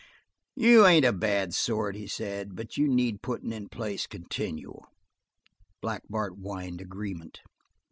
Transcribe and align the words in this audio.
"You 0.55 0.87
ain't 0.87 1.05
a 1.05 1.13
bad 1.13 1.53
sort," 1.53 1.93
he 1.93 2.07
said, 2.07 2.55
"but 2.55 2.75
you 2.75 2.87
need 2.87 3.21
puttin' 3.21 3.53
in 3.53 3.69
place 3.69 4.07
continual." 4.07 4.87
Black 5.79 6.01
Bart 6.09 6.33
whined 6.41 6.81
agreement. 6.81 7.41